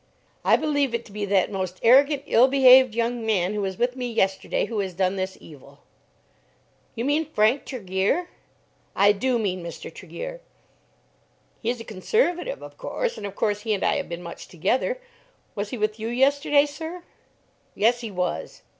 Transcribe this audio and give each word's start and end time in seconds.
"I 0.43 0.55
believe 0.55 0.95
it 0.95 1.05
to 1.05 1.11
be 1.11 1.25
that 1.25 1.51
most 1.51 1.79
arrogant 1.83 2.23
ill 2.25 2.47
behaved 2.47 2.95
young 2.95 3.23
man 3.23 3.53
who 3.53 3.61
was 3.61 3.77
with 3.77 3.95
me 3.95 4.11
yesterday 4.11 4.65
who 4.65 4.79
has 4.79 4.95
done 4.95 5.15
this 5.15 5.37
evil." 5.39 5.77
"You 6.95 7.05
mean 7.05 7.25
Frank 7.29 7.65
Tregear?" 7.65 8.27
"I 8.95 9.11
do 9.11 9.37
mean 9.37 9.63
Mr. 9.63 9.93
Tregear." 9.93 10.41
"He's 11.61 11.79
a 11.79 11.83
Conservative, 11.83 12.63
of 12.63 12.79
course; 12.79 13.15
and 13.15 13.27
of 13.27 13.35
course 13.35 13.59
he 13.61 13.75
and 13.75 13.83
I 13.83 13.97
have 13.97 14.09
been 14.09 14.23
much 14.23 14.47
together. 14.47 14.99
Was 15.53 15.69
he 15.69 15.77
with 15.77 15.99
you 15.99 16.07
yesterday, 16.07 16.65
sir?" 16.65 17.03
"Yes, 17.75 18.01
he 18.01 18.09
was." 18.09 18.63